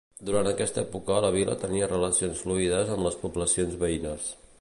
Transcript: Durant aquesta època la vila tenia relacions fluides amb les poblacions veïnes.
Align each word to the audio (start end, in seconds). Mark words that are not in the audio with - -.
Durant 0.27 0.47
aquesta 0.51 0.79
època 0.83 1.17
la 1.25 1.29
vila 1.35 1.57
tenia 1.63 1.89
relacions 1.91 2.41
fluides 2.45 2.91
amb 2.95 3.07
les 3.09 3.19
poblacions 3.27 3.77
veïnes. 3.85 4.31